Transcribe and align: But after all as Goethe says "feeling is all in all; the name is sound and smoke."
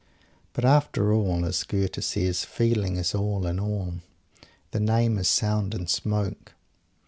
But 0.53 0.65
after 0.65 1.13
all 1.13 1.45
as 1.45 1.61
Goethe 1.63 2.03
says 2.03 2.43
"feeling 2.43 2.97
is 2.97 3.13
all 3.13 3.45
in 3.45 3.59
all; 3.59 3.99
the 4.71 4.79
name 4.79 5.19
is 5.19 5.27
sound 5.27 5.75
and 5.75 5.87
smoke." 5.87 6.55